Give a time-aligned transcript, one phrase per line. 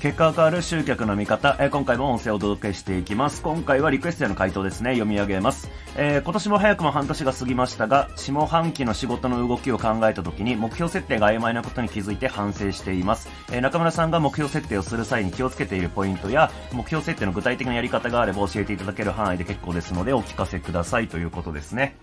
[0.00, 3.42] 結果が変わる集客の見方、えー、今回も音声をお届けしていきます。
[3.42, 5.68] 今回はリクエストへの回答ですね、読み上げます。
[5.96, 13.28] えー、今年も早くも半年が過ぎましたが、下半期の仕事の動きを考えた時に目標設定が曖昧なことに気づいて反省しています。
[13.50, 21.96] えー、中村さんが目標設定をする際に気をつけているポイントや、目標設定の具体的なやり方があれば教えていただける範囲で結構ですのでお聞かせくださいということですね。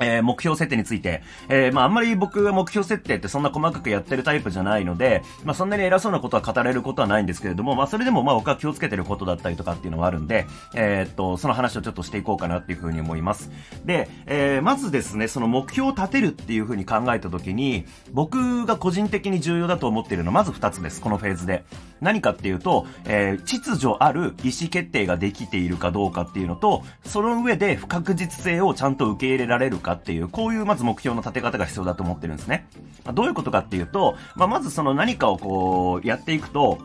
[0.00, 13.50] えー、目標設定について、えー、まあ、あんまり僕は目標設定ってそんな細かくやってるタイプじゃないので、まあ、そんなに偉そうなことは語れることはないんですけれども、まあ、それでもまあ僕は気をつけてることだったりとかっていうのはあるんで、えー、っと、その話をちょっとしていこうかなっていうふうに思います。
[13.84, 21.64] で、えー、まずですね、その目標を立てるっていうふうに考えたときに、僕が個人的に重要だと思っているのはまず二つです、このフェーズで。
[22.00, 32.66] 何かっていうと、えー、秩序ある意思決定ができているかどうかっていうのと、その上で不確実性をちゃんと受け入れられるかっていう、こういうまず目標の立て方が必要だと思ってるんですね。
[33.04, 36.78] ま、どういうことかっていうと、まあ、まずその何かをこう、やっていくと、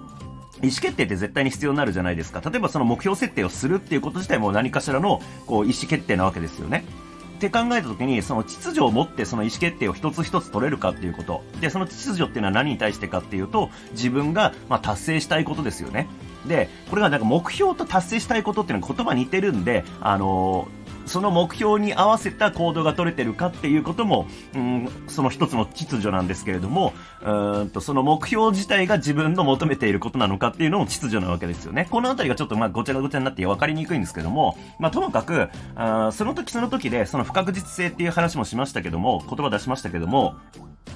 [0.62, 2.42] 意思決定って絶対に必要になるじゃないですか。
[2.48, 6.84] 例えばその目標設定をするっていうこと自体も何かしらの、こう、意思決定なわけですよね。
[7.38, 11.42] って考えた時に、その秩序を持ってその意思決定を一つ一つ取れるかっていうこと。
[11.62, 16.10] で、その秩序っていうのは何に対してかっていうと、自分が、ま、達成したいことですよね。
[16.46, 20.79] で、これがなんか目標と達成したいことっていうのは言葉似てるんで、あのー
[21.10, 26.94] その目標に合わせた行動が取れてるかっていうことも、うん、その一つの秩序なんですけれども、
[27.26, 31.88] うんと、その目標自体が自分の求めていることなのかっていうのも秩序なわけですよね。
[31.90, 40.36] このあたりがちょっとまあごちゃごちゃになって分かりにくいんですけども、まあともかく、あその時その時でその不確実性っていう話もしましたけども、言葉出しましたけども、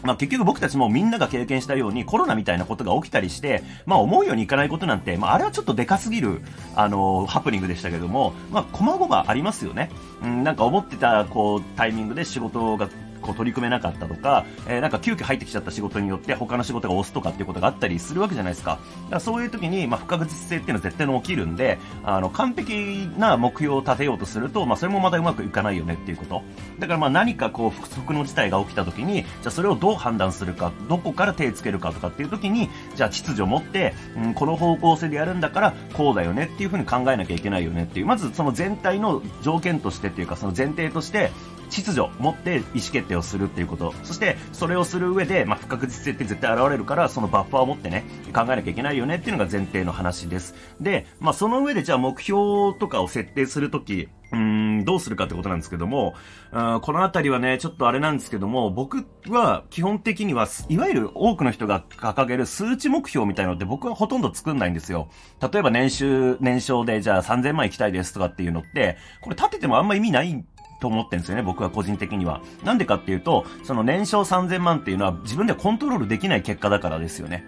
[0.02, 6.41] まあ、結局僕たちもみんなが経験したようにコロナみたいなことが起きたりして、まあ、思うようにいかないことなんて、まあ、あれはちょっとでかすぎる、
[6.75, 9.89] あのー、ハプニングでしたけども、まあ、細々ありますよね。
[10.21, 12.89] うん、なんか思ってた、こう、タイミングで仕事が
[13.23, 18.71] こう取り組めなかったとか、えー、なんか急遽入ってきちゃった仕事によって他の仕事が押すとかっていうことがあったりするわけじゃないですか。
[18.71, 26.43] だからそういう時に、まあ、不確実性っていうのは絶対に起きるんで、あの、完璧な目標を立てようとすると、まあ、それもまたうまくいかないよねっていうこと。
[26.80, 41.31] だからまあ何かこう不測の事態が起きた時に、じゃあそれをどう判断するか、どこから手つけるかとかっていう時に、じゃあ秩序を持って、うん、この方向性でやるんだからこうだよねっていうふうに考えなきゃいけないよねっていう、まずその全体の条件としてっていうか、その前提として、
[41.73, 43.94] 秩序持って意思決定をするっていうこと。
[44.04, 48.04] そして、それをする上で、まあ、不確実性って絶対現れるから、そのバッファーを持ってね、
[48.34, 50.54] 考えなきゃいけないよねっていうのが前提の話です。
[50.80, 56.16] で、まあ、その上でじゃあ目標とかを設定するとき、うん、どうするかってことなんですけども、
[56.52, 65.08] うん、このあたりはね、ちょっとあれなんですけども、僕は基本的には、いわゆる多くの人が掲げる数値目標みたいのって僕はほとんど作んないんですよ。
[65.40, 70.44] 例えば年収、年商でじゃあ3000万行きたいですとかっていうのって、これ立ててもあんま意味ない
[70.83, 72.42] と思ってんですよね、僕は個人的には。
[72.66, 77.45] なんでかっていうと、その年商3000万っていうのは自分ではコントロールできない結果だからですよね。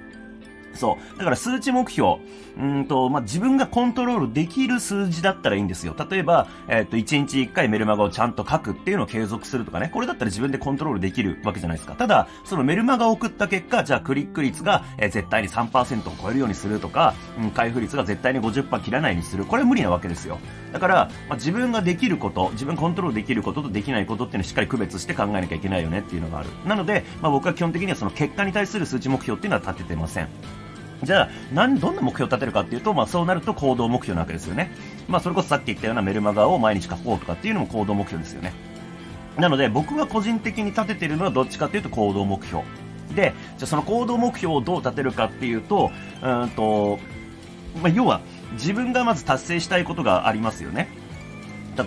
[0.75, 1.17] そう。
[1.17, 2.17] だから数値目標。
[2.57, 5.95] うんと、まあ、自分がコントロールできる数字だったらいいんですよ。
[6.09, 9.89] 例えば、えっ、ー、と、1日1回メルマガをちゃんと書くっていうのを継続するとかね。
[9.93, 11.95] これだったら自分でコントロールできるわけじゃないですか。
[11.95, 19.43] ただ、そのメルマガを送った結果、じゃあクリック率が、えー、絶対に3%を超えるようにするとか、うん、開封率が絶対に50%切らないようにする。
[19.43, 20.39] これは無理なわけですよ。
[20.71, 20.95] だから、
[21.27, 26.49] まあ、自分ができること、自分コントロールできることとできないことっていうのをしっかり区別して考えなきゃいけないよねっていうのがある。
[26.65, 30.29] なので、まあ、僕は基本的にはその結果に対する数値目標っていうのは立ててません。
[31.03, 34.71] じゃあ、何、どんな目標を立てるかっていうと、まあそうなると行動目標なわけですよね。
[35.07, 38.53] まあそれこそさっき言ったようなメルマガを毎日書こうとかっていうのも行動目標ですよね。
[39.37, 42.63] なので僕が個人的に立ててるのはどっちかっていうと行動目標。
[43.15, 45.91] で、じゃその行動目標をどう立てるかっていうと、
[46.21, 46.99] うんと、
[47.81, 48.21] まあ要は
[48.53, 50.87] 自分がまず達成したいことがありますよね。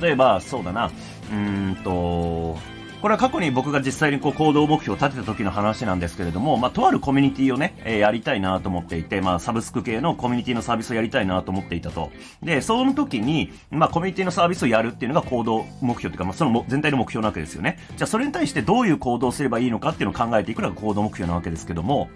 [0.00, 0.90] 例えば、そうだな、
[1.32, 2.58] うんと、
[3.00, 12.10] これは過去に僕が実際にこう行動目標を立てた時の話なんですけれども、まあ、とあるコミュニティをね、えー、やりたいなと思っていて、まあ、サブスク系のコミュニティのサービスをやりたいなと思っていたと。
[12.42, 17.78] で、その時に、まあ、コミュニティのサービスをやるっていうのが行動目標というか、まあ、その全体の目標なわけですよね。
[17.96, 22.10] じゃあ、それに対してどういう行動をすればいいのかっていうのを考えていくのが行動目標なわけですけども、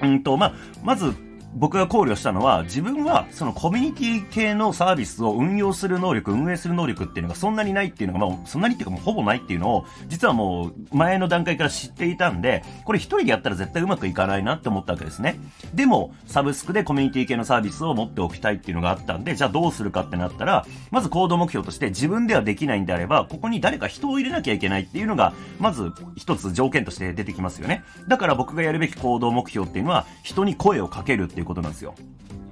[0.00, 1.14] うんと、まあ、まず、
[1.56, 15.40] 僕が考慮したのは、自分はそのコミュニティ系のサービスを運用する能力、運営する能力っていうのがそんなにないっていうのが、まあ、そんなにっていうかもうほぼないっていうのを、実はもう前の段階から知っていたんで、これ一人でやったら絶対うまくいかないなって思ったわけですね。
[15.74, 27.82] でも、サブスクでコミュニティ系のサービスを持っておきたいっていうのがあったんで、じゃあどうするかってなったら、まず行動目標として自分ではできないんであれば、ここに誰か人を入れなきゃいけないっていうのが、まず一つ条件として出てきますよね。
[28.08, 31.94] だから僕がやるべき行動目標っていうのは、人に声をかけるっていうことなんですよ。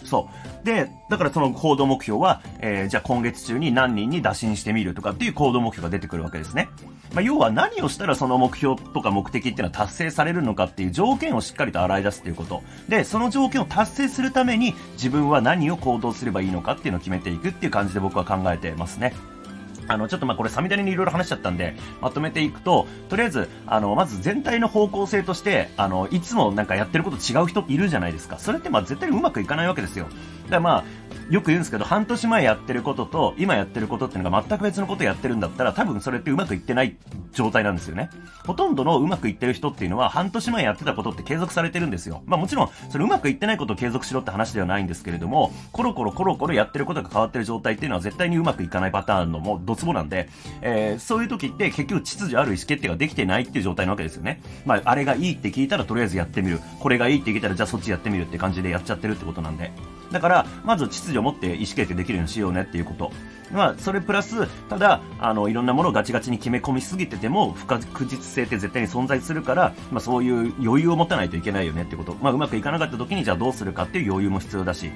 [0.04, 0.28] そ
[0.62, 0.66] う。
[0.66, 6.68] で、だからその行動目標は、えー、じゃあ今月中に何人に打診してみるとかっていう行動目標が出てくるわけですね。
[7.14, 12.62] まあ、要は何をしたらその目標とか目的っていうのは達成されるのかっていう条件をしっかりと洗い出すっていうこと。
[12.88, 19.14] で、その条件を達成するために自分は何を行動すればいいのかっていうのを決めていくっていう感じで僕は考えてますね。
[19.88, 28.38] あの、ちょっとまこれ、サミダリにいろいろ話しちゃったんで、まとめていくと、とりあえず、あの、まず全体の方向性として、あの、いつもなんかやってること違う人いるじゃないですか。
[28.38, 30.08] それってまあ絶対にうまくいかないわけですよ。
[30.44, 30.84] だからまあ、
[31.30, 36.96] よく言うんですけど、半年前やってることと、今やってることっていうのが全く別のことやってるんだったら、多分それってうまくいってない
[37.32, 38.10] 状態なんですよね。
[38.46, 42.22] ほとんどのうまくいってる人っていうのは、半年前やってたことって継続されてるんですよ。
[42.26, 50.28] まあもちろん、それうまくいってないことを継続しろって話ではないんですけれども、コロコロコロコロやってることが変わってる状態っていうのは絶対にうまくいかないパターンのもうドツボなんで、
[50.60, 54.42] えー、そういう時って結局秩序ある意思決定ができてないっていう状態なわけですよね。
[54.66, 56.60] まあ、あれがいいって聞いたらとりあえずやってみる。
[56.80, 59.72] これがいいって聞いたらじゃあそっちやってみるって感じでやっちゃってるってことなんで。
[60.14, 63.10] だから、まず秩序を持って意思決定できるようにしようねっていうこと。
[63.52, 72.14] まあ、それプラス、ただ、あの、いろんなものをガチガチに決め込みすぎてても、不確実性って絶対に存在するから、まあ、そういう余裕を持たないといけないよねってこと。
[72.22, 74.92] まあ、うまくいかなかった時に、じゃあどうするかっていう余裕も必要だし、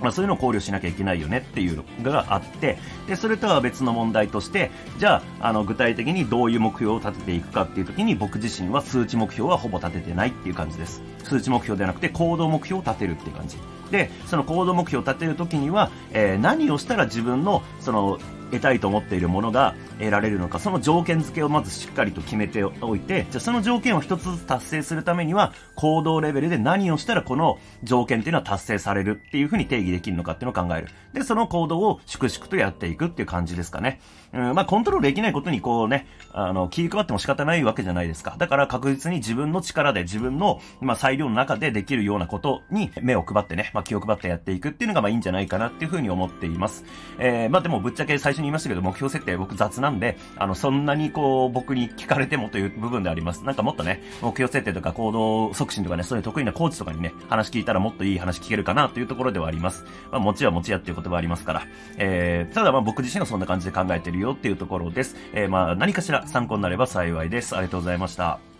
[0.00, 11.02] まあ、そういうのを考慮しなきゃいけないよねっていうのがあって、で、それとは別の問題として、じゃあ、あの、具体的にどういう目標を立てていくかっていう時に、僕自身は数値目標はほぼ立ててないっていう感じです。
[11.24, 13.56] 数値目標ではなくて、行動目標を立てるっていう感じ。
[13.90, 18.18] で、その行動目標を立てる時には、えー、何をしたら自分の、その、
[18.50, 30.88] 得たいと思っているものが得られるのか、その条件付けをまずしっかりと決めておいて、じゃあその条件を一つずつ達成するためには、行動レベルで何をしたらこの条件っていうのは達成されるっていうふうに定義できるのかっていうのを考える。
[31.12, 34.00] で、その行動を粛々とやっていくっていう感じですかね。
[34.32, 38.36] うん、まあコントロールできないことにこうね、あの、気配っても仕方ないわけじゃないですか。
[38.38, 46.84] だから確実に自分の力で自分の、まあ裁量の中でできるようなことに目を配ってね、まあ気を配ってやっていくっていうのがまあいいんじゃないかなっていうふうに思っています。
[47.18, 53.44] えー、まあでもぶっちゃけ最初に言いましたけど、目標設定僕雑なんで、あの、そんなにこう、僕に聞かれてもという部分であります。
[53.44, 59.75] なんかもっとね、目標設定とか行動促進とかね、そういう得意なコーチとかにね、話聞いたらもっといい話聞けるかなというところではあります。
[60.10, 61.62] まあ、持ちは持ちやっていう言葉ありますから。
[61.98, 65.16] えー、ただまあ僕自身はそんな感じで考えてるよっていうところです。
[65.32, 67.56] えー、まあ何かしら参考になれば幸いです。
[67.56, 68.55] ありがとうございました。